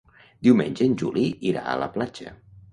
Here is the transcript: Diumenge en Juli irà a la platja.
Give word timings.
Diumenge 0.47 0.87
en 0.87 0.95
Juli 1.03 1.27
irà 1.53 1.69
a 1.69 1.79
la 1.85 1.93
platja. 1.99 2.37